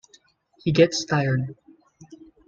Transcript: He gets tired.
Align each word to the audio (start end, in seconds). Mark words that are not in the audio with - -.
He 0.63 0.71
gets 0.71 1.05
tired. 1.05 1.55